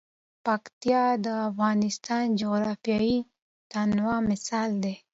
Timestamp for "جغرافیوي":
2.41-3.17